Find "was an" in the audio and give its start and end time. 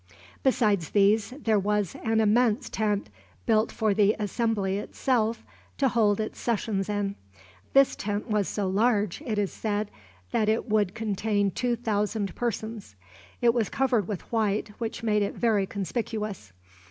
1.59-2.21